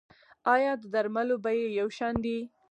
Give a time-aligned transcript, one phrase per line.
[0.53, 2.37] آیا د درملو بیې یو شان دي؟